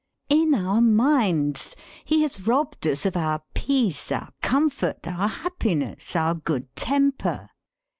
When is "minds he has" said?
0.81-2.47